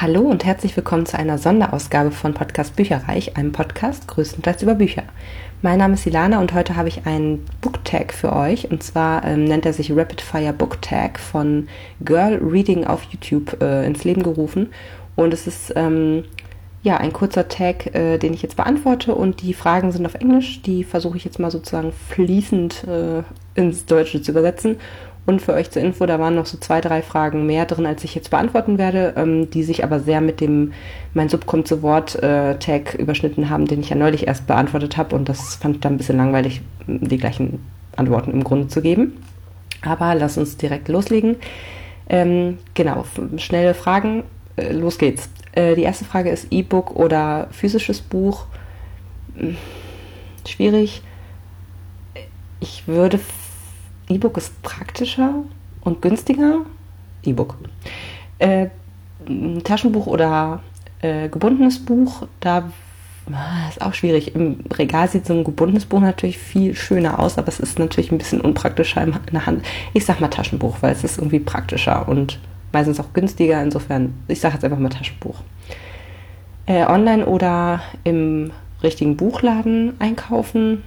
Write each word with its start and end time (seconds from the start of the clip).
Hallo 0.00 0.20
und 0.20 0.44
herzlich 0.44 0.76
willkommen 0.76 1.06
zu 1.06 1.18
einer 1.18 1.38
Sonderausgabe 1.38 2.12
von 2.12 2.32
Podcast 2.32 2.76
Bücherreich, 2.76 3.36
einem 3.36 3.50
Podcast 3.50 4.06
größtenteils 4.06 4.62
über 4.62 4.76
Bücher. 4.76 5.02
Mein 5.60 5.80
Name 5.80 5.94
ist 5.94 6.06
Ilana 6.06 6.38
und 6.38 6.54
heute 6.54 6.76
habe 6.76 6.86
ich 6.86 7.04
einen 7.04 7.44
Booktag 7.60 8.14
für 8.14 8.32
euch. 8.32 8.70
Und 8.70 8.80
zwar 8.84 9.24
ähm, 9.24 9.42
nennt 9.42 9.66
er 9.66 9.72
sich 9.72 9.90
Rapid 9.90 10.20
Fire 10.20 10.52
Booktag 10.52 11.18
von 11.18 11.66
Girl 12.04 12.36
Reading 12.40 12.84
auf 12.84 13.02
YouTube 13.10 13.60
äh, 13.60 13.84
ins 13.86 14.04
Leben 14.04 14.22
gerufen. 14.22 14.68
Und 15.16 15.34
es 15.34 15.48
ist 15.48 15.72
ähm, 15.74 16.22
ja 16.84 16.98
ein 16.98 17.12
kurzer 17.12 17.48
Tag, 17.48 17.92
äh, 17.92 18.18
den 18.18 18.34
ich 18.34 18.42
jetzt 18.42 18.54
beantworte. 18.54 19.16
Und 19.16 19.42
die 19.42 19.52
Fragen 19.52 19.90
sind 19.90 20.06
auf 20.06 20.14
Englisch, 20.14 20.62
die 20.62 20.84
versuche 20.84 21.16
ich 21.16 21.24
jetzt 21.24 21.40
mal 21.40 21.50
sozusagen 21.50 21.90
fließend 21.90 22.84
äh, 22.86 23.24
ins 23.60 23.84
Deutsche 23.84 24.22
zu 24.22 24.30
übersetzen 24.30 24.76
und 25.28 25.42
für 25.42 25.52
euch 25.52 25.70
zur 25.70 25.82
Info, 25.82 26.06
da 26.06 26.18
waren 26.18 26.36
noch 26.36 26.46
so 26.46 26.56
zwei, 26.56 26.80
drei 26.80 27.02
Fragen 27.02 27.44
mehr 27.44 27.66
drin, 27.66 27.84
als 27.84 28.02
ich 28.02 28.14
jetzt 28.14 28.30
beantworten 28.30 28.78
werde, 28.78 29.12
ähm, 29.14 29.50
die 29.50 29.62
sich 29.62 29.84
aber 29.84 30.00
sehr 30.00 30.22
mit 30.22 30.40
dem 30.40 30.72
Mein 31.12 31.28
Sub 31.28 31.44
kommt 31.44 31.68
zu 31.68 31.82
Wort 31.82 32.14
äh, 32.22 32.56
überschnitten 32.96 33.50
haben, 33.50 33.66
den 33.66 33.80
ich 33.80 33.90
ja 33.90 33.96
neulich 33.96 34.26
erst 34.26 34.46
beantwortet 34.46 34.96
habe. 34.96 35.14
Und 35.14 35.28
das 35.28 35.56
fand 35.56 35.76
ich 35.76 35.80
dann 35.82 35.92
ein 35.92 35.96
bisschen 35.98 36.16
langweilig, 36.16 36.62
die 36.86 37.18
gleichen 37.18 37.60
Antworten 37.94 38.30
im 38.30 38.42
Grunde 38.42 38.68
zu 38.68 38.80
geben. 38.80 39.22
Aber 39.82 40.14
lass 40.14 40.38
uns 40.38 40.56
direkt 40.56 40.88
loslegen. 40.88 41.36
Ähm, 42.08 42.56
genau, 42.72 43.04
schnelle 43.36 43.74
Fragen. 43.74 44.24
Äh, 44.56 44.72
los 44.72 44.96
geht's. 44.96 45.28
Äh, 45.52 45.74
die 45.74 45.82
erste 45.82 46.06
Frage 46.06 46.30
ist 46.30 46.46
E-Book 46.50 46.96
oder 46.96 47.48
physisches 47.50 48.00
Buch. 48.00 48.46
Hm, 49.36 49.58
schwierig. 50.46 51.02
Ich 52.60 52.88
würde 52.88 53.20
E-Book 54.08 54.36
ist 54.36 54.60
praktischer 54.62 55.34
und 55.82 56.02
günstiger. 56.02 56.60
E-Book. 57.24 57.56
Äh, 58.38 58.68
Taschenbuch 59.64 60.06
oder 60.06 60.62
äh, 61.02 61.28
gebundenes 61.28 61.84
Buch, 61.84 62.26
da 62.40 62.70
ah, 63.32 63.68
ist 63.68 63.82
auch 63.82 63.94
schwierig. 63.94 64.34
Im 64.34 64.60
Regal 64.72 65.08
sieht 65.08 65.26
so 65.26 65.34
ein 65.34 65.44
gebundenes 65.44 65.84
Buch 65.84 66.00
natürlich 66.00 66.38
viel 66.38 66.74
schöner 66.74 67.18
aus, 67.18 67.38
aber 67.38 67.48
es 67.48 67.60
ist 67.60 67.78
natürlich 67.78 68.10
ein 68.10 68.18
bisschen 68.18 68.40
unpraktischer 68.40 69.02
in 69.02 69.14
der 69.32 69.46
Hand. 69.46 69.64
Ich 69.92 70.04
sag 70.04 70.20
mal 70.20 70.28
Taschenbuch, 70.28 70.78
weil 70.80 70.92
es 70.92 71.04
ist 71.04 71.18
irgendwie 71.18 71.40
praktischer 71.40 72.08
und 72.08 72.38
meistens 72.72 73.00
auch 73.00 73.12
günstiger. 73.12 73.62
Insofern, 73.62 74.14
ich 74.28 74.40
sage 74.40 74.54
jetzt 74.54 74.64
einfach 74.64 74.78
mal 74.78 74.88
Taschenbuch. 74.88 75.40
Äh, 76.66 76.84
online 76.86 77.26
oder 77.26 77.80
im 78.04 78.52
richtigen 78.82 79.16
Buchladen 79.16 79.94
einkaufen 79.98 80.82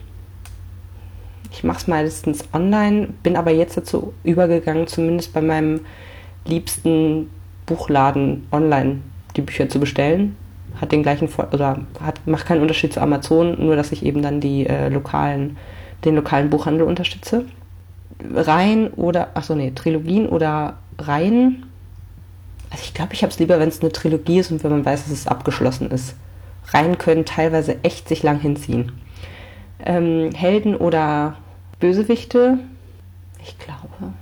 ich 1.52 1.64
mache 1.64 1.80
es 1.80 1.88
meistens 1.88 2.46
online, 2.54 3.10
bin 3.24 3.36
aber 3.36 3.52
jetzt 3.52 3.76
dazu 3.76 4.14
übergegangen, 4.24 4.88
zumindest 4.88 5.34
bei 5.34 5.42
meinem 5.42 5.82
liebsten 6.46 7.30
Buchladen 7.66 8.48
online 8.52 9.00
die 9.36 9.42
Bücher 9.42 9.70
zu 9.70 9.80
bestellen. 9.80 10.36
Hat 10.80 10.94
den 10.94 11.04
gleichen 11.04 11.28
oder 11.52 11.82
hat, 12.00 12.26
macht 12.26 12.46
keinen 12.46 12.62
Unterschied 12.62 12.94
zu 12.94 13.02
Amazon, 13.02 13.64
nur 13.64 13.76
dass 13.76 13.92
ich 13.92 14.06
eben 14.06 14.22
dann 14.22 14.40
die 14.40 14.66
äh, 14.66 14.88
lokalen, 14.88 15.58
den 16.06 16.16
lokalen 16.16 16.50
Buchhandel 16.50 16.88
unterstütze. 16.88 17.46
Reihen 18.34 18.88
oder, 18.94 19.30
achso 19.34 19.54
nee, 19.54 19.72
Trilogien 19.72 20.30
oder 20.30 20.78
Reihen. 20.98 21.66
Also 22.70 22.84
ich 22.86 22.94
glaube, 22.94 23.14
ich 23.14 23.24
habe 23.24 23.32
es 23.32 23.40
lieber, 23.40 23.60
wenn 23.60 23.68
es 23.68 23.82
eine 23.82 23.92
Trilogie 23.92 24.40
ist 24.40 24.52
und 24.52 24.64
wenn 24.64 24.72
man 24.72 24.86
weiß, 24.86 25.04
dass 25.04 25.12
es 25.12 25.28
abgeschlossen 25.28 25.92
ist. 25.92 26.16
Reihen 26.68 26.98
können 26.98 27.26
teilweise 27.26 27.84
echt 27.84 28.08
sich 28.08 28.24
lang 28.24 28.40
hinziehen. 28.40 28.94
Ähm, 29.86 30.32
Helden 30.34 30.76
oder 30.76 31.38
Bösewichte? 31.80 32.60
Ich 33.44 33.58
glaube, 33.58 34.14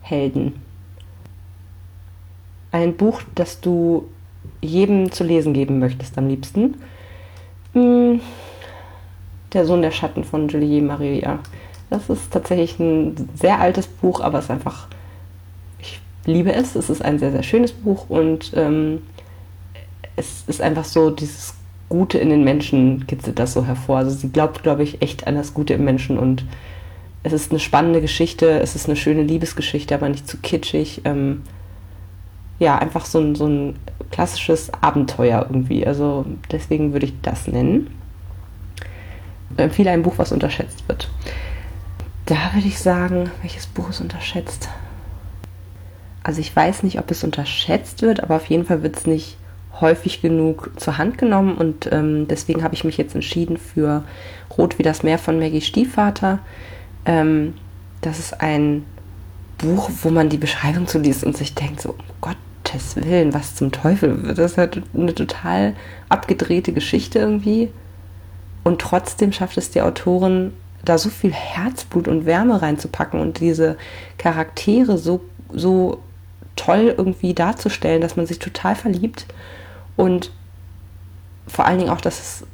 Helden. 0.00 0.60
Ein 2.72 2.96
Buch, 2.96 3.22
das 3.34 3.60
du 3.60 4.08
jedem 4.60 5.12
zu 5.12 5.24
lesen 5.24 5.52
geben 5.52 5.78
möchtest 5.78 6.16
am 6.18 6.28
liebsten. 6.28 6.76
Hm, 7.72 8.20
der 9.52 9.66
Sohn 9.66 9.82
der 9.82 9.90
Schatten 9.90 10.24
von 10.24 10.48
Julie 10.48 10.82
Maria. 10.82 11.40
Das 11.88 12.08
ist 12.08 12.32
tatsächlich 12.32 12.78
ein 12.78 13.28
sehr 13.34 13.60
altes 13.60 13.86
Buch, 13.86 14.20
aber 14.20 14.38
es 14.38 14.44
ist 14.44 14.50
einfach, 14.50 14.86
ich 15.80 16.00
liebe 16.24 16.52
es. 16.52 16.76
Es 16.76 16.88
ist 16.88 17.02
ein 17.04 17.18
sehr, 17.18 17.32
sehr 17.32 17.42
schönes 17.42 17.72
Buch 17.72 18.08
und 18.08 18.52
ähm, 18.54 19.02
es 20.16 20.44
ist 20.46 20.60
einfach 20.60 20.84
so 20.84 21.10
dieses 21.10 21.54
Gute 21.90 22.18
in 22.18 22.30
den 22.30 22.44
Menschen 22.44 23.06
kitzelt 23.06 23.38
das 23.38 23.52
so 23.52 23.66
hervor. 23.66 23.98
Also 23.98 24.12
sie 24.12 24.30
glaubt, 24.30 24.62
glaube 24.62 24.84
ich, 24.84 25.02
echt 25.02 25.26
an 25.26 25.34
das 25.34 25.52
Gute 25.52 25.74
im 25.74 25.84
Menschen 25.84 26.18
und 26.18 26.46
es 27.22 27.34
ist 27.34 27.50
eine 27.50 27.60
spannende 27.60 28.00
Geschichte, 28.00 28.60
es 28.60 28.74
ist 28.74 28.86
eine 28.86 28.96
schöne 28.96 29.22
Liebesgeschichte, 29.22 29.94
aber 29.94 30.08
nicht 30.08 30.26
zu 30.26 30.38
kitschig. 30.38 31.02
Ähm, 31.04 31.42
ja, 32.58 32.78
einfach 32.78 33.04
so 33.04 33.18
ein, 33.18 33.34
so 33.34 33.46
ein 33.46 33.76
klassisches 34.10 34.72
Abenteuer 34.80 35.46
irgendwie. 35.48 35.86
Also 35.86 36.24
deswegen 36.50 36.92
würde 36.92 37.06
ich 37.06 37.14
das 37.20 37.46
nennen. 37.46 37.90
Ich 39.52 39.58
empfehle 39.58 39.90
ein 39.90 40.02
Buch, 40.02 40.14
was 40.16 40.32
unterschätzt 40.32 40.88
wird. 40.88 41.10
Da 42.26 42.36
würde 42.54 42.68
ich 42.68 42.78
sagen, 42.78 43.30
welches 43.42 43.66
Buch 43.66 43.90
ist 43.90 44.00
unterschätzt? 44.00 44.68
Also 46.22 46.40
ich 46.40 46.54
weiß 46.54 46.84
nicht, 46.84 46.98
ob 46.98 47.10
es 47.10 47.24
unterschätzt 47.24 48.02
wird, 48.02 48.22
aber 48.22 48.36
auf 48.36 48.46
jeden 48.46 48.64
Fall 48.64 48.82
wird 48.82 48.96
es 48.96 49.06
nicht 49.06 49.36
häufig 49.80 50.22
genug 50.22 50.70
zur 50.76 50.98
Hand 50.98 51.18
genommen 51.18 51.56
und 51.56 51.88
ähm, 51.92 52.28
deswegen 52.28 52.62
habe 52.62 52.74
ich 52.74 52.84
mich 52.84 52.96
jetzt 52.96 53.14
entschieden 53.14 53.56
für 53.56 54.04
Rot 54.56 54.78
wie 54.78 54.82
das 54.82 55.02
Meer 55.02 55.18
von 55.18 55.38
Maggie 55.38 55.60
Stiefvater. 55.60 56.40
Ähm, 57.06 57.54
das 58.00 58.18
ist 58.18 58.40
ein 58.40 58.84
Buch, 59.58 59.90
wo 60.02 60.10
man 60.10 60.28
die 60.28 60.38
Beschreibung 60.38 60.86
zu 60.86 60.98
liest 60.98 61.24
und 61.24 61.36
sich 61.36 61.54
denkt, 61.54 61.80
so, 61.80 61.90
um 61.90 61.96
Gottes 62.20 62.96
Willen, 62.96 63.34
was 63.34 63.54
zum 63.54 63.72
Teufel. 63.72 64.34
Das 64.34 64.52
ist 64.52 64.58
halt 64.58 64.82
eine 64.94 65.14
total 65.14 65.74
abgedrehte 66.08 66.72
Geschichte 66.72 67.18
irgendwie. 67.18 67.70
Und 68.64 68.80
trotzdem 68.80 69.32
schafft 69.32 69.56
es 69.58 69.70
die 69.70 69.82
Autorin, 69.82 70.52
da 70.84 70.98
so 70.98 71.10
viel 71.10 71.32
Herzblut 71.32 72.08
und 72.08 72.26
Wärme 72.26 72.62
reinzupacken 72.62 73.20
und 73.20 73.40
diese 73.40 73.76
Charaktere 74.18 74.98
so, 74.98 75.20
so 75.52 76.00
toll 76.56 76.94
irgendwie 76.96 77.34
darzustellen, 77.34 78.00
dass 78.00 78.16
man 78.16 78.26
sich 78.26 78.38
total 78.38 78.74
verliebt. 78.74 79.26
Und 80.00 80.30
vor 81.46 81.66
allen 81.66 81.78
Dingen 81.78 81.90
auch, 81.90 82.00
dass 82.00 82.18
es 82.18 82.46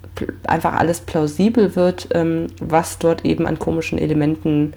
einfach 0.49 0.73
alles 0.73 1.01
plausibel 1.01 1.77
wird, 1.77 2.09
ähm, 2.13 2.49
was 2.61 2.99
dort 2.99 3.25
eben 3.25 3.47
an 3.47 3.61
komischen 3.61 3.99
Elementen 3.99 4.73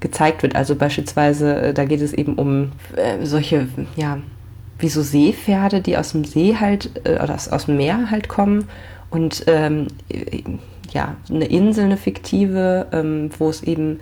gezeigt 0.00 0.42
wird. 0.42 0.56
Also 0.56 0.74
beispielsweise, 0.74 1.60
äh, 1.60 1.74
da 1.74 1.84
geht 1.84 2.00
es 2.00 2.12
eben 2.12 2.34
um 2.34 2.72
äh, 2.96 3.24
solche, 3.24 3.68
ja, 3.94 4.18
wie 4.80 4.88
so 4.88 5.02
Seepferde, 5.02 5.80
die 5.80 5.96
aus 5.96 6.10
dem 6.10 6.24
See 6.24 6.56
halt, 6.58 6.90
äh, 7.04 7.22
oder 7.22 7.36
aus, 7.36 7.48
aus 7.48 7.66
dem 7.66 7.76
Meer 7.76 8.10
halt 8.10 8.28
kommen 8.28 8.68
und 9.10 9.44
ähm, 9.46 9.86
ja, 10.92 11.14
eine 11.30 11.44
Insel, 11.44 11.84
eine 11.84 11.96
fiktive, 11.96 12.88
ähm, 12.90 13.30
wo 13.38 13.48
es 13.48 13.62
eben 13.62 14.00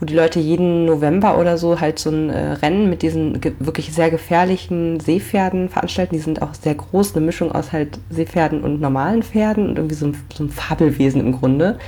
wo 0.00 0.06
die 0.06 0.14
Leute 0.14 0.40
jeden 0.40 0.84
November 0.84 1.38
oder 1.38 1.58
so 1.58 1.80
halt 1.80 1.98
so 1.98 2.10
ein 2.10 2.30
äh, 2.30 2.52
Rennen 2.54 2.90
mit 2.90 3.02
diesen 3.02 3.40
wirklich 3.60 3.92
sehr 3.92 4.10
gefährlichen 4.10 4.98
Seepferden 5.00 5.68
veranstalten. 5.68 6.14
Die 6.14 6.20
sind 6.20 6.42
auch 6.42 6.54
sehr 6.54 6.74
groß, 6.74 7.14
eine 7.14 7.24
Mischung 7.24 7.52
aus 7.52 7.72
halt 7.72 8.00
Seepferden 8.10 8.62
und 8.62 8.80
normalen 8.80 9.22
Pferden 9.22 9.68
und 9.68 9.76
irgendwie 9.76 9.94
so 9.94 10.06
ein, 10.06 10.16
so 10.34 10.44
ein 10.44 10.50
Fabelwesen 10.50 11.20
im 11.20 11.32
Grunde. 11.32 11.78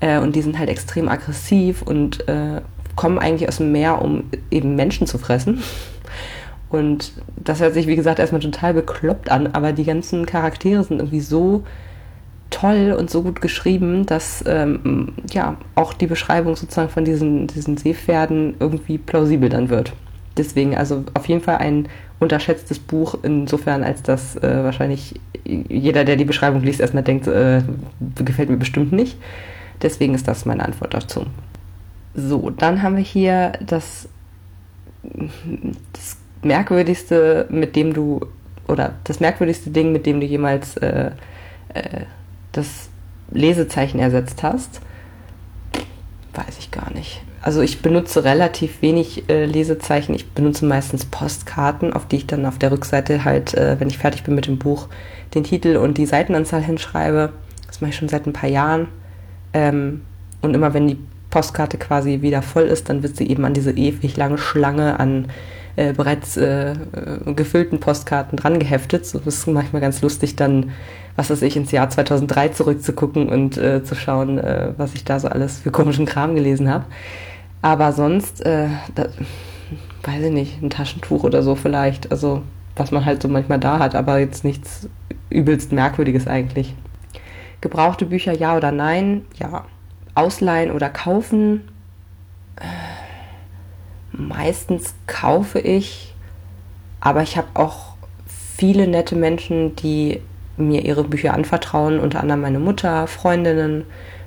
Äh, 0.00 0.18
und 0.18 0.34
die 0.34 0.42
sind 0.42 0.58
halt 0.58 0.70
extrem 0.70 1.08
aggressiv 1.08 1.82
und 1.82 2.26
äh, 2.28 2.60
kommen 2.96 3.18
eigentlich 3.18 3.48
aus 3.48 3.58
dem 3.58 3.72
Meer, 3.72 4.02
um 4.02 4.24
eben 4.50 4.74
Menschen 4.74 5.06
zu 5.06 5.18
fressen. 5.18 5.62
Und 6.70 7.12
das 7.36 7.60
hört 7.60 7.74
sich, 7.74 7.86
wie 7.86 7.96
gesagt, 7.96 8.18
erstmal 8.18 8.40
total 8.40 8.74
bekloppt 8.74 9.30
an, 9.30 9.48
aber 9.48 9.72
die 9.72 9.84
ganzen 9.84 10.26
Charaktere 10.26 10.84
sind 10.84 10.98
irgendwie 10.98 11.20
so 11.20 11.64
toll 12.50 12.94
und 12.98 13.10
so 13.10 13.22
gut 13.22 13.40
geschrieben, 13.40 14.06
dass 14.06 14.42
ähm, 14.46 15.12
ja 15.30 15.56
auch 15.74 15.92
die 15.92 16.06
Beschreibung 16.06 16.56
sozusagen 16.56 16.88
von 16.88 17.04
diesen, 17.04 17.46
diesen 17.46 17.76
Seepferden 17.76 18.54
irgendwie 18.58 18.98
plausibel 18.98 19.48
dann 19.48 19.68
wird. 19.68 19.92
Deswegen 20.36 20.76
also 20.76 21.04
auf 21.14 21.26
jeden 21.26 21.42
Fall 21.42 21.58
ein 21.58 21.88
unterschätztes 22.20 22.78
Buch, 22.78 23.16
insofern 23.22 23.84
als 23.84 24.02
dass 24.02 24.36
äh, 24.36 24.64
wahrscheinlich 24.64 25.14
jeder, 25.44 26.04
der 26.04 26.16
die 26.16 26.24
Beschreibung 26.24 26.62
liest, 26.62 26.80
erstmal 26.80 27.02
denkt, 27.02 27.26
äh, 27.26 27.62
gefällt 28.16 28.50
mir 28.50 28.56
bestimmt 28.56 28.92
nicht. 28.92 29.16
Deswegen 29.82 30.14
ist 30.14 30.26
das 30.26 30.44
meine 30.44 30.64
Antwort 30.64 30.94
dazu. 30.94 31.26
So, 32.14 32.50
dann 32.50 32.82
haben 32.82 32.96
wir 32.96 33.04
hier 33.04 33.52
das, 33.64 34.08
das 35.92 36.16
merkwürdigste, 36.42 37.46
mit 37.50 37.76
dem 37.76 37.94
du, 37.94 38.20
oder 38.66 38.94
das 39.04 39.20
merkwürdigste 39.20 39.70
Ding, 39.70 39.92
mit 39.92 40.06
dem 40.06 40.20
du 40.20 40.26
jemals 40.26 40.76
äh, 40.78 41.12
äh, 41.74 42.00
das 42.58 42.88
Lesezeichen 43.30 43.98
ersetzt 43.98 44.42
hast? 44.42 44.80
Weiß 46.34 46.58
ich 46.58 46.70
gar 46.70 46.92
nicht. 46.92 47.22
Also 47.40 47.62
ich 47.62 47.82
benutze 47.82 48.24
relativ 48.24 48.82
wenig 48.82 49.28
äh, 49.28 49.44
Lesezeichen. 49.44 50.14
Ich 50.14 50.30
benutze 50.30 50.66
meistens 50.66 51.04
Postkarten, 51.06 51.92
auf 51.92 52.06
die 52.06 52.16
ich 52.16 52.26
dann 52.26 52.46
auf 52.46 52.58
der 52.58 52.72
Rückseite 52.72 53.24
halt, 53.24 53.54
äh, 53.54 53.76
wenn 53.78 53.88
ich 53.88 53.98
fertig 53.98 54.24
bin 54.24 54.34
mit 54.34 54.46
dem 54.46 54.58
Buch, 54.58 54.88
den 55.34 55.44
Titel 55.44 55.76
und 55.76 55.98
die 55.98 56.06
Seitenanzahl 56.06 56.62
hinschreibe. 56.62 57.32
Das 57.66 57.80
mache 57.80 57.90
ich 57.90 57.96
schon 57.96 58.08
seit 58.08 58.26
ein 58.26 58.32
paar 58.32 58.50
Jahren. 58.50 58.88
Ähm, 59.52 60.02
und 60.42 60.54
immer 60.54 60.74
wenn 60.74 60.88
die 60.88 60.98
Postkarte 61.30 61.78
quasi 61.78 62.22
wieder 62.22 62.42
voll 62.42 62.64
ist, 62.64 62.88
dann 62.88 63.02
wird 63.02 63.16
sie 63.16 63.28
eben 63.28 63.44
an 63.44 63.54
diese 63.54 63.72
ewig 63.72 64.16
lange 64.16 64.38
Schlange 64.38 64.98
an 64.98 65.28
äh, 65.78 65.92
bereits 65.92 66.36
äh, 66.36 66.74
gefüllten 67.36 67.78
Postkarten 67.78 68.36
dran 68.36 68.58
geheftet. 68.58 69.06
So 69.06 69.20
ist 69.24 69.46
manchmal 69.46 69.80
ganz 69.80 70.02
lustig, 70.02 70.34
dann, 70.34 70.72
was 71.14 71.30
weiß 71.30 71.42
ich, 71.42 71.56
ins 71.56 71.70
Jahr 71.70 71.88
2003 71.88 72.48
zurückzugucken 72.48 73.28
und 73.28 73.56
äh, 73.56 73.84
zu 73.84 73.94
schauen, 73.94 74.38
äh, 74.38 74.72
was 74.76 74.94
ich 74.94 75.04
da 75.04 75.20
so 75.20 75.28
alles 75.28 75.60
für 75.60 75.70
komischen 75.70 76.04
Kram 76.04 76.34
gelesen 76.34 76.68
habe. 76.68 76.84
Aber 77.62 77.92
sonst, 77.92 78.44
äh, 78.44 78.66
da, 78.96 79.06
weiß 80.02 80.24
ich 80.24 80.32
nicht, 80.32 80.60
ein 80.60 80.70
Taschentuch 80.70 81.22
oder 81.22 81.44
so 81.44 81.54
vielleicht. 81.54 82.10
Also, 82.10 82.42
was 82.74 82.90
man 82.90 83.04
halt 83.04 83.22
so 83.22 83.28
manchmal 83.28 83.60
da 83.60 83.78
hat, 83.78 83.94
aber 83.94 84.18
jetzt 84.18 84.44
nichts 84.44 84.88
übelst 85.30 85.70
Merkwürdiges 85.70 86.26
eigentlich. 86.26 86.74
Gebrauchte 87.60 88.04
Bücher 88.04 88.32
ja 88.32 88.56
oder 88.56 88.72
nein? 88.72 89.22
Ja. 89.36 89.64
Ausleihen 90.16 90.72
oder 90.72 90.90
kaufen? 90.90 91.68
Meistens 94.18 94.94
kaufe 95.06 95.60
ich, 95.60 96.12
aber 96.98 97.22
ich 97.22 97.36
habe 97.36 97.46
auch 97.54 97.94
viele 98.56 98.88
nette 98.88 99.14
Menschen, 99.14 99.76
die 99.76 100.20
mir 100.56 100.84
ihre 100.84 101.04
Bücher 101.04 101.34
anvertrauen, 101.34 102.00
unter 102.00 102.20
anderem 102.20 102.40
meine 102.40 102.58
Mutter, 102.58 103.06
Freundinnen, 103.06 103.84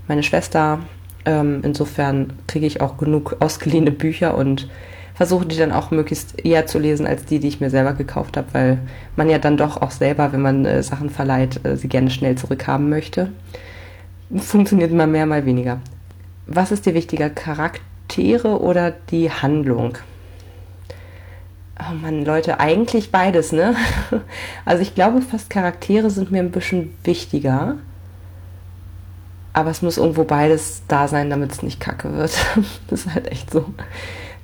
meine 0.07 0.23
Schwester. 0.23 0.79
Ähm, 1.25 1.59
insofern 1.63 2.31
kriege 2.47 2.65
ich 2.65 2.79
auch 2.79 2.95
genug 2.95 3.35
ausgeliehene 3.41 3.91
Bücher 3.91 4.37
und 4.37 4.69
versuche 5.13 5.45
die 5.45 5.57
dann 5.57 5.73
auch 5.73 5.91
möglichst 5.91 6.43
eher 6.43 6.65
zu 6.67 6.79
lesen 6.79 7.05
als 7.05 7.25
die, 7.25 7.39
die 7.39 7.49
ich 7.49 7.59
mir 7.59 7.69
selber 7.69 7.91
gekauft 7.91 8.37
habe, 8.37 8.47
weil 8.53 8.79
man 9.17 9.29
ja 9.29 9.39
dann 9.39 9.57
doch 9.57 9.81
auch 9.81 9.91
selber, 9.91 10.31
wenn 10.31 10.41
man 10.41 10.63
äh, 10.63 10.81
Sachen 10.83 11.09
verleiht, 11.09 11.65
äh, 11.65 11.75
sie 11.75 11.89
gerne 11.89 12.09
schnell 12.09 12.35
zurückhaben 12.37 12.87
möchte. 12.87 13.29
Funktioniert 14.37 14.93
mal 14.93 15.05
mehr, 15.05 15.25
mal 15.25 15.45
weniger. 15.45 15.81
Was 16.47 16.71
ist 16.71 16.85
dir 16.85 16.93
wichtiger, 16.93 17.29
Charaktere 18.11 18.59
oder 18.59 18.91
die 18.91 19.31
Handlung? 19.31 19.97
Oh 21.79 21.93
Mann, 21.93 22.25
Leute, 22.25 22.59
eigentlich 22.59 23.11
beides, 23.11 23.51
ne? 23.51 23.75
Also 24.65 24.81
ich 24.81 24.93
glaube, 24.93 25.21
fast 25.21 25.49
Charaktere 25.49 26.09
sind 26.09 26.29
mir 26.29 26.39
ein 26.39 26.51
bisschen 26.51 26.93
wichtiger. 27.03 27.77
Aber 29.53 29.69
es 29.69 29.81
muss 29.81 29.97
irgendwo 29.97 30.23
beides 30.25 30.83
da 30.87 31.07
sein, 31.07 31.29
damit 31.29 31.51
es 31.51 31.63
nicht 31.63 31.79
kacke 31.79 32.13
wird. 32.13 32.37
Das 32.89 33.05
ist 33.05 33.13
halt 33.13 33.31
echt 33.31 33.49
so 33.49 33.65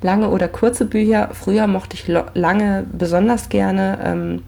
lange 0.02 0.30
oder 0.30 0.48
kurze 0.48 0.86
Bücher. 0.86 1.30
Früher 1.34 1.68
mochte 1.68 1.96
ich 1.96 2.08
lange 2.08 2.86
besonders 2.92 3.50
gerne, 3.50 4.00
ähm, 4.04 4.44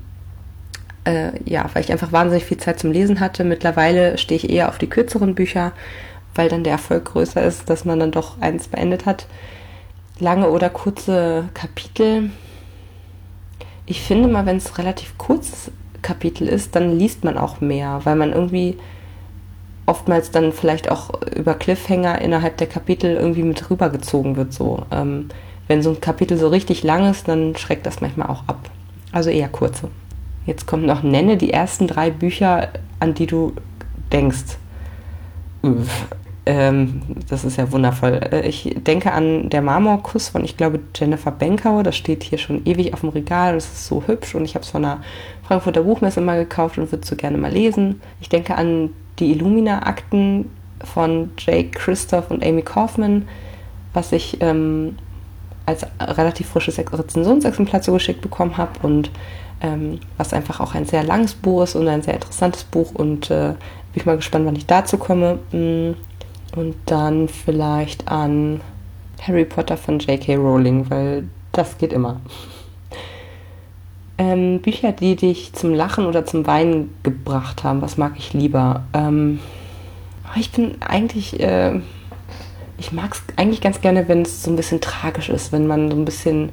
äh, 1.03 1.31
ja, 1.43 1.69
weil 1.73 1.83
ich 1.83 1.91
einfach 1.91 2.11
wahnsinnig 2.11 2.45
viel 2.45 2.57
Zeit 2.57 2.79
zum 2.79 2.91
Lesen 2.91 3.19
hatte. 3.19 3.43
Mittlerweile 3.43 4.17
stehe 4.17 4.37
ich 4.37 4.49
eher 4.49 4.69
auf 4.69 4.77
die 4.77 4.89
kürzeren 4.89 5.35
Bücher, 5.35 5.73
weil 6.39 6.47
dann 6.47 6.63
der 6.63 6.71
Erfolg 6.71 7.03
größer 7.03 7.43
ist, 7.43 7.69
dass 7.69 7.83
man 7.83 7.99
dann 7.99 8.11
doch 8.11 8.39
eins 8.39 8.69
beendet 8.69 9.05
hat. 9.05 9.27
Lange 10.21 10.49
oder 10.49 10.69
kurze 10.69 11.49
Kapitel. 11.53 12.31
Ich 13.85 13.99
finde 13.99 14.29
mal, 14.29 14.45
wenn 14.45 14.55
es 14.55 14.77
relativ 14.77 15.17
kurzes 15.17 15.69
Kapitel 16.01 16.47
ist, 16.47 16.77
dann 16.77 16.97
liest 16.97 17.25
man 17.25 17.37
auch 17.37 17.59
mehr, 17.59 17.99
weil 18.05 18.15
man 18.15 18.31
irgendwie 18.31 18.77
oftmals 19.85 20.31
dann 20.31 20.53
vielleicht 20.53 20.89
auch 20.89 21.09
über 21.35 21.55
Cliffhanger 21.55 22.21
innerhalb 22.21 22.55
der 22.55 22.67
Kapitel 22.67 23.15
irgendwie 23.15 23.43
mit 23.43 23.69
rübergezogen 23.69 24.37
wird. 24.37 24.53
So. 24.53 24.85
Ähm, 24.91 25.27
wenn 25.67 25.81
so 25.81 25.89
ein 25.89 25.99
Kapitel 25.99 26.37
so 26.37 26.47
richtig 26.47 26.83
lang 26.83 27.11
ist, 27.11 27.27
dann 27.27 27.57
schreckt 27.57 27.85
das 27.85 27.99
manchmal 27.99 28.29
auch 28.29 28.43
ab. 28.47 28.71
Also 29.11 29.29
eher 29.29 29.49
kurze. 29.49 29.89
Jetzt 30.45 30.67
kommt 30.67 30.85
noch, 30.85 31.03
nenne 31.03 31.35
die 31.35 31.51
ersten 31.51 31.85
drei 31.85 32.09
Bücher, 32.11 32.69
an 33.01 33.13
die 33.13 33.27
du 33.27 33.51
denkst. 34.13 34.57
Ähm, 36.49 37.03
das 37.29 37.45
ist 37.45 37.57
ja 37.57 37.71
wundervoll. 37.71 38.19
Äh, 38.31 38.47
ich 38.47 38.75
denke 38.79 39.11
an 39.11 39.51
Der 39.51 39.61
Marmorkuss 39.61 40.29
von, 40.29 40.43
ich 40.43 40.57
glaube, 40.57 40.79
Jennifer 40.95 41.29
Benkau. 41.29 41.83
Das 41.83 41.95
steht 41.95 42.23
hier 42.23 42.39
schon 42.39 42.65
ewig 42.65 42.91
auf 42.91 43.01
dem 43.01 43.09
Regal 43.09 43.55
es 43.55 43.65
ist 43.65 43.85
so 43.85 44.01
hübsch 44.07 44.33
und 44.33 44.45
ich 44.45 44.55
habe 44.55 44.63
es 44.65 44.71
von 44.71 44.83
einer 44.83 45.03
Frankfurter 45.43 45.83
Buchmesse 45.83 46.21
mal 46.21 46.39
gekauft 46.39 46.79
und 46.79 46.91
würde 46.91 47.03
es 47.03 47.07
so 47.07 47.15
gerne 47.15 47.37
mal 47.37 47.51
lesen. 47.51 48.01
Ich 48.19 48.29
denke 48.29 48.55
an 48.55 48.89
die 49.19 49.31
Illumina-Akten 49.31 50.49
von 50.83 51.29
Jake 51.37 51.69
Christoph 51.69 52.31
und 52.31 52.43
Amy 52.43 52.63
Kaufman, 52.63 53.27
was 53.93 54.11
ich 54.11 54.41
ähm, 54.41 54.97
als 55.67 55.85
relativ 56.01 56.49
frisches 56.49 56.79
Rezensionsexemplar 56.79 57.83
zugeschickt 57.83 58.21
bekommen 58.21 58.57
habe 58.57 58.71
und 58.81 59.11
ähm, 59.61 59.99
was 60.17 60.33
einfach 60.33 60.61
auch 60.61 60.73
ein 60.73 60.85
sehr 60.85 61.03
langes 61.03 61.35
Buch 61.35 61.61
ist 61.61 61.75
und 61.75 61.87
ein 61.87 62.01
sehr 62.01 62.15
interessantes 62.15 62.63
Buch 62.63 62.95
und 62.95 63.29
äh, 63.29 63.49
bin 63.49 64.01
ich 64.01 64.05
mal 64.07 64.15
gespannt, 64.15 64.47
wann 64.47 64.55
ich 64.55 64.65
dazu 64.65 64.97
komme. 64.97 65.37
Mm, 65.51 65.93
und 66.55 66.75
dann 66.85 67.27
vielleicht 67.27 68.07
an 68.07 68.61
Harry 69.21 69.45
Potter 69.45 69.77
von 69.77 69.99
J.K. 69.99 70.35
Rowling, 70.35 70.89
weil 70.89 71.27
das 71.51 71.77
geht 71.77 71.93
immer. 71.93 72.21
Ähm, 74.17 74.59
Bücher, 74.59 74.91
die 74.91 75.15
dich 75.15 75.53
zum 75.53 75.73
Lachen 75.73 76.05
oder 76.05 76.25
zum 76.25 76.45
Weinen 76.45 76.93
gebracht 77.03 77.63
haben, 77.63 77.81
was 77.81 77.97
mag 77.97 78.13
ich 78.17 78.33
lieber? 78.33 78.83
Ähm, 78.93 79.39
ich 80.35 80.51
bin 80.51 80.75
eigentlich, 80.81 81.39
äh, 81.39 81.79
ich 82.77 82.91
mag 82.91 83.13
es 83.13 83.23
eigentlich 83.37 83.61
ganz 83.61 83.81
gerne, 83.81 84.07
wenn 84.07 84.23
es 84.23 84.43
so 84.43 84.51
ein 84.51 84.55
bisschen 84.55 84.81
tragisch 84.81 85.29
ist, 85.29 85.51
wenn 85.51 85.67
man 85.67 85.89
so 85.89 85.97
ein 85.97 86.05
bisschen, 86.05 86.49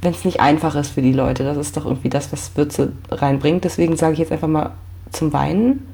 wenn 0.00 0.12
es 0.12 0.24
nicht 0.24 0.40
einfach 0.40 0.74
ist 0.74 0.90
für 0.90 1.02
die 1.02 1.12
Leute. 1.12 1.44
Das 1.44 1.56
ist 1.56 1.76
doch 1.76 1.86
irgendwie 1.86 2.10
das, 2.10 2.32
was 2.32 2.56
Würze 2.56 2.92
reinbringt. 3.10 3.64
Deswegen 3.64 3.96
sage 3.96 4.12
ich 4.12 4.18
jetzt 4.18 4.32
einfach 4.32 4.48
mal 4.48 4.72
zum 5.10 5.32
Weinen, 5.32 5.93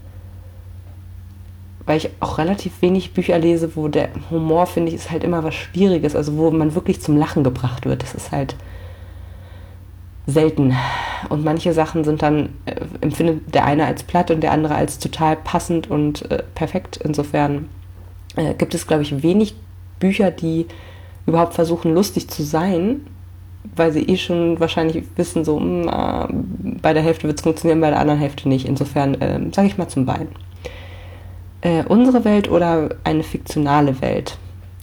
weil 1.90 1.96
ich 1.96 2.10
auch 2.20 2.38
relativ 2.38 2.82
wenig 2.82 3.14
Bücher 3.14 3.36
lese, 3.36 3.74
wo 3.74 3.88
der 3.88 4.10
Humor, 4.30 4.66
finde 4.66 4.90
ich, 4.90 4.94
ist 4.94 5.10
halt 5.10 5.24
immer 5.24 5.42
was 5.42 5.56
Schwieriges, 5.56 6.14
also 6.14 6.36
wo 6.36 6.48
man 6.52 6.76
wirklich 6.76 7.00
zum 7.02 7.16
Lachen 7.16 7.42
gebracht 7.42 7.84
wird. 7.84 8.04
Das 8.04 8.14
ist 8.14 8.30
halt 8.30 8.54
selten. 10.24 10.76
Und 11.30 11.42
manche 11.44 11.72
Sachen 11.72 12.04
sind 12.04 12.22
dann, 12.22 12.50
äh, 12.66 12.76
empfindet 13.00 13.52
der 13.52 13.64
eine 13.64 13.86
als 13.86 14.04
platt 14.04 14.30
und 14.30 14.40
der 14.40 14.52
andere 14.52 14.76
als 14.76 15.00
total 15.00 15.34
passend 15.34 15.90
und 15.90 16.30
äh, 16.30 16.44
perfekt. 16.54 17.00
Insofern 17.02 17.68
äh, 18.36 18.54
gibt 18.54 18.72
es, 18.76 18.86
glaube 18.86 19.02
ich, 19.02 19.24
wenig 19.24 19.56
Bücher, 19.98 20.30
die 20.30 20.66
überhaupt 21.26 21.54
versuchen, 21.54 21.92
lustig 21.92 22.30
zu 22.30 22.44
sein, 22.44 23.00
weil 23.74 23.90
sie 23.90 24.04
eh 24.04 24.16
schon 24.16 24.60
wahrscheinlich 24.60 25.02
wissen, 25.16 25.44
so 25.44 25.58
mh, 25.58 26.28
hm, 26.28 26.76
bei 26.80 26.92
der 26.92 27.02
Hälfte 27.02 27.26
wird 27.26 27.40
es 27.40 27.42
funktionieren, 27.42 27.80
bei 27.80 27.90
der 27.90 27.98
anderen 27.98 28.20
Hälfte 28.20 28.48
nicht. 28.48 28.68
Insofern 28.68 29.16
ähm, 29.20 29.52
sage 29.52 29.66
ich 29.66 29.76
mal 29.76 29.88
zum 29.88 30.06
Bein. 30.06 30.28
Äh, 31.62 31.84
unsere 31.84 32.24
Welt 32.24 32.50
oder 32.50 32.90
eine 33.04 33.22
fiktionale 33.22 34.00
Welt? 34.00 34.38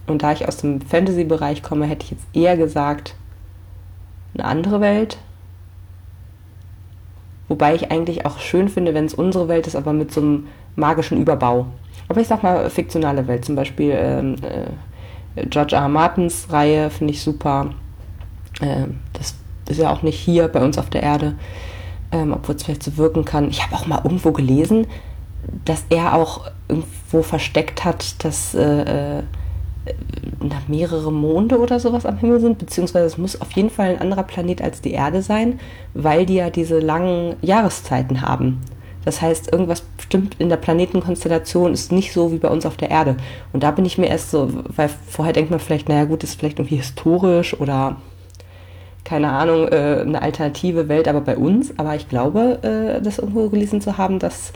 Und 0.05 0.23
da 0.23 0.31
ich 0.31 0.47
aus 0.47 0.57
dem 0.57 0.81
Fantasy-Bereich 0.81 1.63
komme, 1.63 1.85
hätte 1.85 2.05
ich 2.05 2.11
jetzt 2.11 2.27
eher 2.33 2.55
gesagt, 2.55 3.15
eine 4.33 4.45
andere 4.45 4.79
Welt, 4.79 5.17
Wobei 7.47 7.75
ich 7.75 7.91
eigentlich 7.91 8.25
auch 8.25 8.39
schön 8.39 8.67
finde, 8.67 8.93
wenn 8.93 9.05
es 9.05 9.13
unsere 9.13 9.47
Welt 9.47 9.67
ist, 9.67 9.75
aber 9.75 9.93
mit 9.93 10.13
so 10.13 10.21
einem 10.21 10.47
magischen 10.75 11.17
Überbau. 11.17 11.67
Aber 12.09 12.21
ich 12.21 12.27
sag 12.27 12.43
mal 12.43 12.69
fiktionale 12.69 13.27
Welt, 13.27 13.45
zum 13.45 13.55
Beispiel 13.55 13.93
ähm, 13.97 14.35
äh, 15.35 15.45
George 15.45 15.75
R. 15.75 15.83
R. 15.83 15.89
Martins 15.89 16.47
Reihe 16.49 16.89
finde 16.89 17.13
ich 17.13 17.21
super. 17.21 17.71
Ähm, 18.61 18.97
das 19.13 19.35
ist 19.69 19.79
ja 19.79 19.91
auch 19.91 20.01
nicht 20.01 20.19
hier 20.19 20.47
bei 20.47 20.61
uns 20.61 20.77
auf 20.77 20.89
der 20.89 21.03
Erde, 21.03 21.35
ähm, 22.11 22.33
obwohl 22.33 22.55
es 22.55 22.63
vielleicht 22.63 22.83
so 22.83 22.97
wirken 22.97 23.23
kann. 23.23 23.49
Ich 23.49 23.63
habe 23.63 23.75
auch 23.75 23.87
mal 23.87 24.01
irgendwo 24.03 24.31
gelesen, 24.31 24.87
dass 25.65 25.85
er 25.89 26.15
auch 26.15 26.51
irgendwo 26.67 27.21
versteckt 27.21 27.85
hat, 27.85 28.23
dass 28.23 28.53
äh, 28.53 29.19
äh 29.19 29.23
mehrere 30.67 31.13
Monde 31.13 31.59
oder 31.59 31.79
sowas 31.79 32.05
am 32.05 32.17
Himmel 32.17 32.41
sind, 32.41 32.57
beziehungsweise 32.57 33.05
es 33.05 33.17
muss 33.17 33.39
auf 33.39 33.51
jeden 33.53 33.69
Fall 33.69 33.91
ein 33.91 34.01
anderer 34.01 34.23
Planet 34.23 34.61
als 34.61 34.81
die 34.81 34.91
Erde 34.91 35.21
sein, 35.21 35.59
weil 35.93 36.25
die 36.25 36.35
ja 36.35 36.49
diese 36.49 36.79
langen 36.79 37.35
Jahreszeiten 37.41 38.21
haben. 38.21 38.61
Das 39.05 39.21
heißt, 39.21 39.53
irgendwas 39.53 39.79
bestimmt 39.79 40.35
in 40.39 40.49
der 40.49 40.57
Planetenkonstellation 40.57 41.71
ist 41.71 41.93
nicht 41.93 42.11
so 42.11 42.33
wie 42.33 42.39
bei 42.39 42.49
uns 42.49 42.65
auf 42.65 42.75
der 42.75 42.91
Erde. 42.91 43.15
Und 43.53 43.63
da 43.63 43.71
bin 43.71 43.85
ich 43.85 43.97
mir 43.97 44.07
erst 44.07 44.31
so, 44.31 44.49
weil 44.75 44.89
vorher 44.89 45.31
denkt 45.33 45.49
man 45.49 45.61
vielleicht, 45.61 45.87
naja 45.87 46.03
gut, 46.03 46.25
ist 46.25 46.37
vielleicht 46.37 46.59
irgendwie 46.59 46.75
historisch 46.75 47.57
oder 47.57 47.95
keine 49.05 49.31
Ahnung, 49.31 49.69
äh, 49.69 50.01
eine 50.01 50.21
alternative 50.21 50.89
Welt, 50.89 51.07
aber 51.07 51.21
bei 51.21 51.37
uns. 51.37 51.73
Aber 51.79 51.95
ich 51.95 52.09
glaube, 52.09 52.59
äh, 52.61 53.01
das 53.01 53.19
irgendwo 53.19 53.47
gelesen 53.47 53.79
zu 53.79 53.97
haben, 53.97 54.19
dass 54.19 54.51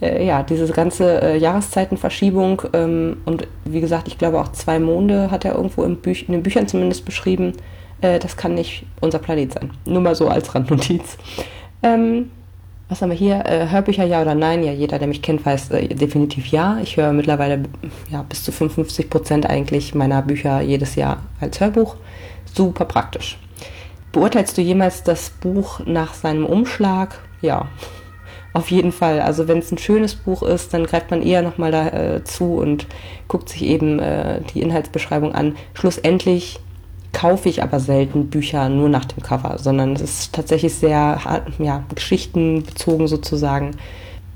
äh, 0.00 0.24
ja, 0.24 0.42
diese 0.42 0.72
ganze 0.72 1.22
äh, 1.22 1.36
Jahreszeitenverschiebung 1.38 2.62
ähm, 2.72 3.18
und 3.24 3.46
wie 3.64 3.80
gesagt, 3.80 4.08
ich 4.08 4.18
glaube 4.18 4.40
auch 4.40 4.52
zwei 4.52 4.78
Monde 4.78 5.30
hat 5.30 5.44
er 5.44 5.54
irgendwo 5.54 5.82
in, 5.82 5.96
Büch 5.96 6.24
in 6.28 6.32
den 6.32 6.42
Büchern 6.42 6.68
zumindest 6.68 7.04
beschrieben. 7.04 7.52
Äh, 8.00 8.18
das 8.18 8.36
kann 8.36 8.54
nicht 8.54 8.84
unser 9.00 9.18
Planet 9.18 9.52
sein. 9.52 9.70
Nur 9.84 10.00
mal 10.00 10.14
so 10.14 10.28
als 10.28 10.54
Randnotiz. 10.54 11.16
Ähm, 11.82 12.30
was 12.88 13.02
haben 13.02 13.10
wir 13.10 13.16
hier? 13.16 13.44
Äh, 13.44 13.68
Hörbücher 13.70 14.04
ja 14.04 14.22
oder 14.22 14.34
nein? 14.34 14.64
Ja, 14.64 14.72
jeder, 14.72 14.98
der 14.98 15.08
mich 15.08 15.20
kennt, 15.20 15.44
weiß 15.44 15.70
äh, 15.72 15.88
definitiv 15.88 16.46
ja. 16.46 16.78
Ich 16.82 16.96
höre 16.96 17.12
mittlerweile 17.12 17.62
ja, 18.10 18.22
bis 18.22 18.44
zu 18.44 18.52
55 18.52 19.10
Prozent 19.10 19.46
eigentlich 19.46 19.94
meiner 19.94 20.22
Bücher 20.22 20.60
jedes 20.60 20.94
Jahr 20.94 21.22
als 21.40 21.60
Hörbuch. 21.60 21.96
Super 22.54 22.86
praktisch. 22.86 23.38
Beurteilst 24.12 24.56
du 24.56 24.62
jemals 24.62 25.02
das 25.02 25.30
Buch 25.30 25.80
nach 25.84 26.14
seinem 26.14 26.46
Umschlag? 26.46 27.18
Ja, 27.42 27.68
auf 28.52 28.70
jeden 28.70 28.92
Fall. 28.92 29.20
Also 29.20 29.46
wenn 29.48 29.58
es 29.58 29.70
ein 29.70 29.78
schönes 29.78 30.14
Buch 30.14 30.42
ist, 30.42 30.74
dann 30.74 30.84
greift 30.86 31.10
man 31.10 31.22
eher 31.22 31.42
nochmal 31.42 31.70
dazu 31.70 32.44
äh, 32.44 32.62
und 32.62 32.86
guckt 33.28 33.48
sich 33.48 33.62
eben 33.62 33.98
äh, 33.98 34.40
die 34.54 34.62
Inhaltsbeschreibung 34.62 35.34
an. 35.34 35.56
Schlussendlich 35.74 36.60
kaufe 37.12 37.48
ich 37.48 37.62
aber 37.62 37.80
selten 37.80 38.28
Bücher 38.28 38.68
nur 38.68 38.88
nach 38.88 39.04
dem 39.04 39.22
Cover, 39.22 39.58
sondern 39.58 39.94
es 39.94 40.02
ist 40.02 40.32
tatsächlich 40.32 40.74
sehr 40.74 41.20
ja, 41.58 41.84
geschichtenbezogen 41.94 43.08
sozusagen. 43.08 43.72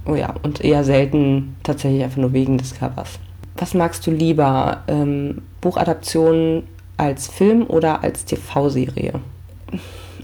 Oh 0.07 0.14
ja, 0.14 0.35
und 0.42 0.64
eher 0.64 0.83
selten 0.85 1.57
tatsächlich 1.62 2.02
einfach 2.02 2.16
nur 2.19 2.33
wegen 2.33 2.59
des 2.59 2.75
Covers. 2.75 3.19
Was 3.57 3.75
magst 3.75 4.07
du 4.07 4.11
lieber? 4.11 4.83
Ähm, 4.88 5.42
Buchadaptionen 5.61 6.64
als 6.97 7.28
Film 7.28 7.64
oder 7.69 8.02
als 8.02 8.25
TV-Serie? 8.25 9.21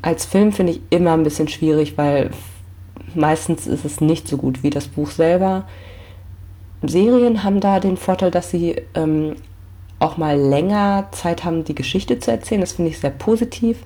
Als 0.02 0.24
Film 0.24 0.52
finde 0.52 0.72
ich 0.72 0.80
immer 0.90 1.12
ein 1.12 1.22
bisschen 1.22 1.48
schwierig, 1.48 1.96
weil 1.96 2.30
meistens 3.18 3.66
ist 3.66 3.84
es 3.84 4.00
nicht 4.00 4.28
so 4.28 4.36
gut 4.36 4.62
wie 4.62 4.70
das 4.70 4.88
Buch 4.88 5.10
selber. 5.10 5.64
Serien 6.82 7.42
haben 7.44 7.60
da 7.60 7.80
den 7.80 7.96
Vorteil, 7.96 8.30
dass 8.30 8.50
sie 8.50 8.76
ähm, 8.94 9.36
auch 9.98 10.16
mal 10.16 10.38
länger 10.38 11.08
Zeit 11.10 11.44
haben, 11.44 11.64
die 11.64 11.74
Geschichte 11.74 12.18
zu 12.18 12.30
erzählen. 12.30 12.60
Das 12.60 12.72
finde 12.72 12.90
ich 12.90 13.00
sehr 13.00 13.10
positiv. 13.10 13.78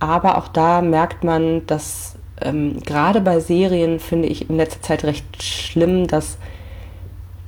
Aber 0.00 0.36
auch 0.36 0.48
da 0.48 0.82
merkt 0.82 1.22
man, 1.22 1.64
dass 1.66 2.16
ähm, 2.40 2.80
gerade 2.84 3.20
bei 3.20 3.38
Serien 3.38 4.00
finde 4.00 4.28
ich 4.28 4.50
in 4.50 4.56
letzter 4.56 4.82
Zeit 4.82 5.04
recht 5.04 5.42
schlimm, 5.42 6.08
dass 6.08 6.38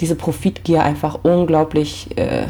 diese 0.01 0.15
Profitgier 0.15 0.83
einfach 0.83 1.19
unglaublich 1.25 2.17
äh, 2.17 2.47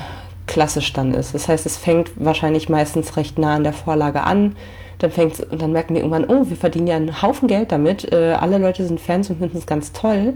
klassisch 0.46 0.92
dann 0.92 1.14
ist. 1.14 1.34
Das 1.34 1.48
heißt, 1.48 1.64
es 1.64 1.78
fängt 1.78 2.10
wahrscheinlich 2.16 2.68
meistens 2.68 3.16
recht 3.16 3.38
nah 3.38 3.54
an 3.54 3.64
der 3.64 3.72
Vorlage 3.72 4.22
an. 4.22 4.56
Dann 4.98 5.10
fängt's, 5.10 5.40
und 5.40 5.60
dann 5.60 5.72
merken 5.72 5.94
die 5.94 6.00
irgendwann, 6.00 6.26
oh, 6.26 6.48
wir 6.48 6.56
verdienen 6.56 6.86
ja 6.86 6.96
einen 6.96 7.22
Haufen 7.22 7.48
Geld 7.48 7.72
damit. 7.72 8.12
Äh, 8.12 8.32
alle 8.32 8.58
Leute 8.58 8.86
sind 8.86 9.00
Fans 9.00 9.30
und 9.30 9.38
finden 9.38 9.58
es 9.58 9.66
ganz 9.66 9.92
toll 9.92 10.34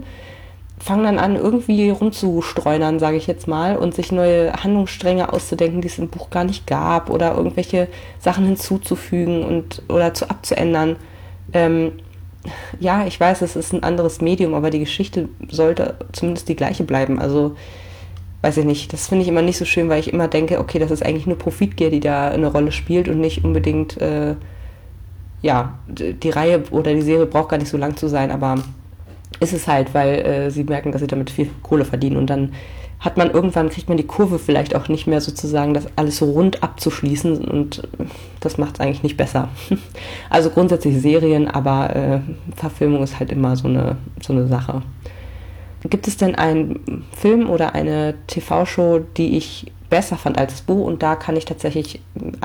fangen 0.79 1.03
dann 1.03 1.19
an, 1.19 1.35
irgendwie 1.35 1.89
rumzustreunern, 1.89 2.99
sage 2.99 3.17
ich 3.17 3.27
jetzt 3.27 3.47
mal, 3.47 3.77
und 3.77 3.93
sich 3.93 4.11
neue 4.11 4.53
Handlungsstränge 4.53 5.31
auszudenken, 5.31 5.81
die 5.81 5.87
es 5.87 5.99
im 5.99 6.07
Buch 6.07 6.29
gar 6.29 6.45
nicht 6.45 6.67
gab, 6.67 7.09
oder 7.09 7.35
irgendwelche 7.35 7.87
Sachen 8.19 8.45
hinzuzufügen 8.45 9.43
und 9.43 9.81
oder 9.89 10.13
zu 10.13 10.29
abzuändern. 10.29 10.95
Ähm, 11.53 11.93
ja, 12.79 13.05
ich 13.05 13.19
weiß, 13.19 13.41
es 13.41 13.55
ist 13.55 13.73
ein 13.73 13.83
anderes 13.83 14.21
Medium, 14.21 14.53
aber 14.53 14.69
die 14.69 14.79
Geschichte 14.79 15.27
sollte 15.49 15.95
zumindest 16.13 16.47
die 16.47 16.55
gleiche 16.55 16.85
bleiben. 16.85 17.19
Also, 17.19 17.55
weiß 18.41 18.57
ich 18.57 18.65
nicht, 18.65 18.93
das 18.93 19.07
finde 19.07 19.23
ich 19.23 19.29
immer 19.29 19.41
nicht 19.41 19.57
so 19.57 19.65
schön, 19.65 19.89
weil 19.89 19.99
ich 19.99 20.13
immer 20.13 20.27
denke, 20.27 20.59
okay, 20.59 20.79
das 20.79 20.91
ist 20.91 21.05
eigentlich 21.05 21.27
nur 21.27 21.37
Profitgier, 21.37 21.89
die 21.89 21.99
da 21.99 22.29
eine 22.29 22.47
Rolle 22.47 22.71
spielt 22.71 23.09
und 23.09 23.19
nicht 23.19 23.43
unbedingt, 23.43 23.99
äh, 24.01 24.35
ja, 25.41 25.79
die 25.87 26.29
Reihe 26.29 26.63
oder 26.71 26.93
die 26.93 27.01
Serie 27.01 27.25
braucht 27.25 27.49
gar 27.49 27.57
nicht 27.57 27.69
so 27.69 27.77
lang 27.77 27.97
zu 27.97 28.07
sein, 28.07 28.31
aber 28.31 28.55
ist 29.39 29.53
es 29.53 29.67
halt, 29.67 29.93
weil 29.93 30.19
äh, 30.19 30.51
sie 30.51 30.63
merken, 30.63 30.91
dass 30.91 31.01
sie 31.01 31.07
damit 31.07 31.29
viel 31.29 31.49
Kohle 31.63 31.85
verdienen 31.85 32.17
und 32.17 32.29
dann 32.29 32.53
hat 32.99 33.15
man 33.15 33.31
irgendwann, 33.31 33.69
kriegt 33.69 33.87
man 33.87 33.97
die 33.97 34.05
Kurve 34.05 34.39
vielleicht 34.39 34.75
auch 34.75 34.89
nicht 34.89 35.07
mehr 35.07 35.21
sozusagen, 35.21 35.73
das 35.73 35.87
alles 35.95 36.17
so 36.17 36.25
rund 36.31 36.63
abzuschließen 36.63 37.37
und 37.45 37.87
das 38.41 38.57
macht 38.57 38.75
es 38.75 38.79
eigentlich 38.81 39.03
nicht 39.03 39.17
besser. 39.17 39.49
Also 40.29 40.49
grundsätzlich 40.49 41.01
Serien, 41.01 41.47
aber 41.47 41.95
äh, 41.95 42.19
Verfilmung 42.55 43.01
ist 43.01 43.19
halt 43.19 43.31
immer 43.31 43.55
so 43.55 43.67
eine, 43.67 43.97
so 44.21 44.33
eine 44.33 44.47
Sache. 44.47 44.83
Gibt 45.83 46.07
es 46.07 46.17
denn 46.17 46.35
einen 46.35 47.05
Film 47.17 47.49
oder 47.49 47.73
eine 47.73 48.15
TV-Show, 48.27 48.99
die 49.15 49.37
ich 49.37 49.71
besser 49.89 50.17
fand 50.17 50.37
als 50.37 50.53
das 50.53 50.61
Buch? 50.61 50.85
Und 50.85 51.01
da 51.01 51.15
kann 51.15 51.37
ich 51.37 51.45
tatsächlich, 51.45 52.01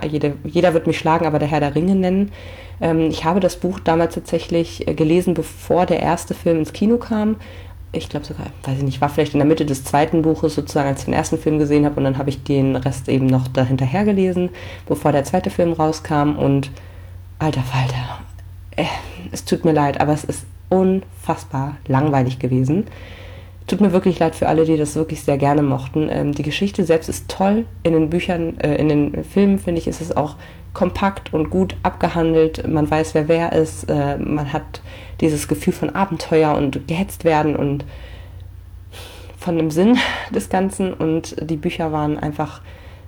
jede, 0.08 0.34
jeder 0.44 0.72
wird 0.72 0.86
mich 0.86 0.98
schlagen, 0.98 1.26
aber 1.26 1.38
der 1.38 1.48
Herr 1.48 1.60
der 1.60 1.74
Ringe 1.74 1.96
nennen. 1.96 2.30
Ähm, 2.80 3.10
ich 3.10 3.24
habe 3.24 3.40
das 3.40 3.56
Buch 3.56 3.80
damals 3.80 4.14
tatsächlich 4.14 4.86
äh, 4.86 4.94
gelesen, 4.94 5.34
bevor 5.34 5.86
der 5.86 6.00
erste 6.00 6.34
Film 6.34 6.58
ins 6.58 6.72
Kino 6.72 6.96
kam. 6.96 7.36
Ich 7.90 8.08
glaube 8.08 8.26
sogar, 8.26 8.46
weiß 8.64 8.78
ich 8.78 8.84
nicht, 8.84 9.00
war 9.00 9.08
vielleicht 9.08 9.34
in 9.34 9.38
der 9.38 9.46
Mitte 9.46 9.64
des 9.64 9.84
zweiten 9.84 10.22
Buches 10.22 10.54
sozusagen, 10.54 10.88
als 10.88 11.00
ich 11.00 11.04
den 11.04 11.14
ersten 11.14 11.38
Film 11.38 11.58
gesehen 11.58 11.84
habe 11.84 11.96
und 11.96 12.04
dann 12.04 12.18
habe 12.18 12.28
ich 12.28 12.42
den 12.42 12.74
Rest 12.74 13.08
eben 13.08 13.26
noch 13.26 13.46
dahinterher 13.46 14.04
gelesen, 14.04 14.50
bevor 14.86 15.12
der 15.12 15.22
zweite 15.22 15.50
Film 15.50 15.72
rauskam 15.72 16.36
und 16.36 16.72
alter 17.38 17.62
Falter, 17.62 18.20
äh, 18.76 18.84
es 19.30 19.44
tut 19.44 19.64
mir 19.64 19.72
leid, 19.72 20.00
aber 20.00 20.12
es 20.12 20.24
ist 20.24 20.44
unfassbar 20.68 21.76
langweilig 21.86 22.38
gewesen. 22.38 22.86
Tut 23.66 23.80
mir 23.80 23.92
wirklich 23.92 24.18
leid 24.18 24.34
für 24.34 24.48
alle, 24.48 24.66
die 24.66 24.76
das 24.76 24.94
wirklich 24.94 25.22
sehr 25.22 25.38
gerne 25.38 25.62
mochten. 25.62 26.08
Ähm, 26.10 26.32
die 26.32 26.42
Geschichte 26.42 26.84
selbst 26.84 27.08
ist 27.08 27.28
toll. 27.28 27.64
In 27.82 27.94
den 27.94 28.10
Büchern, 28.10 28.58
äh, 28.60 28.74
in 28.76 28.88
den 28.88 29.24
Filmen 29.24 29.58
finde 29.58 29.80
ich, 29.80 29.86
ist 29.86 30.02
es 30.02 30.14
auch 30.14 30.36
kompakt 30.74 31.32
und 31.32 31.48
gut 31.48 31.74
abgehandelt. 31.82 32.68
Man 32.68 32.90
weiß, 32.90 33.14
wer 33.14 33.28
wer 33.28 33.52
ist. 33.52 33.84
Äh, 33.84 34.18
man 34.18 34.52
hat 34.52 34.82
dieses 35.20 35.48
Gefühl 35.48 35.72
von 35.72 35.90
Abenteuer 35.90 36.54
und 36.54 36.86
gehetzt 36.86 37.24
werden 37.24 37.56
und 37.56 37.86
von 39.38 39.56
dem 39.56 39.70
Sinn 39.70 39.96
des 40.34 40.50
Ganzen. 40.50 40.92
Und 40.92 41.36
die 41.40 41.56
Bücher 41.56 41.90
waren 41.90 42.18
einfach 42.18 42.60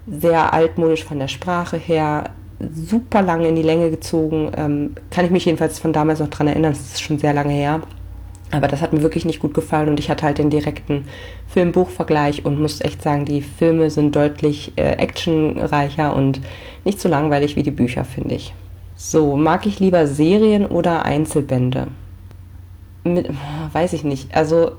sehr 0.07 0.55
altmodisch 0.55 1.05
von 1.05 1.19
der 1.19 1.29
Sprache 1.29 1.77
her, 1.77 2.31
super 2.75 3.21
lange 3.21 3.49
in 3.49 3.57
die 3.57 3.63
Länge 3.63 3.91
gezogen. 3.91 4.53
Ähm, 4.57 4.95
kann 5.11 5.27
ich 5.27 5.31
mich 5.31 5.45
jedenfalls 5.45 5.79
von 5.79 5.93
damals 5.93 6.21
noch 6.21 6.29
dran 6.29 6.49
erinnern, 6.49 6.73
das 6.73 6.81
ist 6.81 7.03
schon 7.03 7.19
sehr 7.19 7.35
lange 7.35 7.53
her. 7.53 7.83
Aber 8.53 8.69
das 8.69 8.81
hat 8.81 8.93
mir 8.93 9.03
wirklich 9.03 9.25
nicht 9.25 9.41
gut 9.41 9.55
gefallen 9.55 9.89
und 9.89 9.99
ich 9.99 10.09
hatte 10.09 10.25
halt 10.25 10.39
den 10.39 10.51
direkten 10.51 11.07
Film-Buch-Vergleich 11.49 12.45
und 12.45 12.61
muss 12.61 12.81
echt 12.81 13.03
sagen, 13.03 13.25
die 13.25 13.43
Filme 13.43 13.91
sind 13.91 14.15
deutlich 14.15 14.73
äh, 14.77 14.93
actionreicher 14.93 16.15
und 16.15 16.41
nicht 16.85 17.01
so 17.01 17.09
langweilig 17.09 17.57
wie 17.57 17.65
die 17.65 17.73
Bücher, 17.73 18.05
finde 18.05 18.37
ich. 18.37 18.55
So, 18.95 19.37
mag 19.37 19.67
ich 19.67 19.81
lieber 19.81 20.07
Serien 20.07 20.65
oder 20.65 21.05
Einzelbände? 21.05 21.89
Mit, 23.05 23.29
weiß 23.73 23.93
ich 23.93 24.05
nicht. 24.05 24.35
Also, 24.35 24.73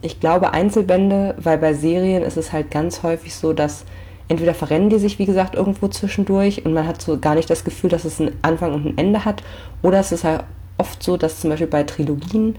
ich 0.00 0.18
glaube 0.18 0.52
Einzelbände, 0.52 1.34
weil 1.38 1.58
bei 1.58 1.74
Serien 1.74 2.22
ist 2.22 2.36
es 2.36 2.52
halt 2.52 2.70
ganz 2.70 3.02
häufig 3.02 3.34
so, 3.34 3.52
dass 3.52 3.84
entweder 4.28 4.54
verrennen 4.54 4.88
die 4.88 4.98
sich, 4.98 5.18
wie 5.18 5.26
gesagt, 5.26 5.54
irgendwo 5.54 5.88
zwischendurch 5.88 6.64
und 6.64 6.72
man 6.72 6.86
hat 6.86 7.02
so 7.02 7.18
gar 7.18 7.34
nicht 7.34 7.50
das 7.50 7.64
Gefühl, 7.64 7.90
dass 7.90 8.04
es 8.04 8.20
einen 8.20 8.32
Anfang 8.42 8.72
und 8.72 8.86
ein 8.86 8.98
Ende 8.98 9.24
hat. 9.24 9.42
Oder 9.82 10.00
es 10.00 10.10
ist 10.10 10.24
halt 10.24 10.44
oft 10.82 11.00
so, 11.00 11.16
dass 11.16 11.40
zum 11.40 11.50
Beispiel 11.50 11.68
bei 11.68 11.84
Trilogien 11.84 12.56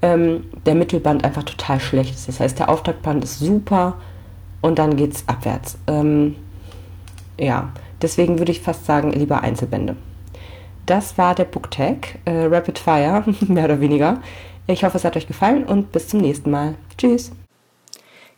ähm, 0.00 0.44
der 0.64 0.76
Mittelband 0.76 1.24
einfach 1.24 1.42
total 1.42 1.80
schlecht 1.80 2.14
ist. 2.14 2.28
Das 2.28 2.38
heißt, 2.38 2.56
der 2.56 2.68
Auftaktband 2.68 3.24
ist 3.24 3.40
super 3.40 3.96
und 4.60 4.78
dann 4.78 4.94
geht 4.96 5.12
es 5.12 5.24
abwärts. 5.26 5.76
Ähm, 5.88 6.36
ja, 7.36 7.72
deswegen 8.00 8.38
würde 8.38 8.52
ich 8.52 8.60
fast 8.60 8.86
sagen, 8.86 9.10
lieber 9.10 9.40
Einzelbände. 9.40 9.96
Das 10.86 11.18
war 11.18 11.34
der 11.34 11.46
Booktag, 11.46 12.20
äh, 12.26 12.44
Rapid 12.44 12.78
Fire, 12.78 13.24
mehr 13.40 13.64
oder 13.64 13.80
weniger. 13.80 14.22
Ich 14.68 14.84
hoffe, 14.84 14.96
es 14.96 15.04
hat 15.04 15.16
euch 15.16 15.26
gefallen 15.26 15.64
und 15.64 15.90
bis 15.90 16.06
zum 16.06 16.20
nächsten 16.20 16.52
Mal. 16.52 16.76
Tschüss. 16.96 17.32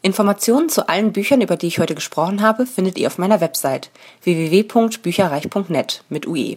Informationen 0.00 0.71
zu 0.71 0.88
allen 0.88 1.12
Büchern, 1.12 1.43
über 1.43 1.57
die 1.57 1.66
ich 1.66 1.78
heute 1.78 1.95
gesprochen 1.95 2.40
habe, 2.40 2.64
findet 2.64 2.97
ihr 2.97 3.09
auf 3.09 3.19
meiner 3.19 3.43
Website 3.43 3.90
www.bücherreich.net 4.23 6.05
mit 6.09 6.26
UE. 6.26 6.57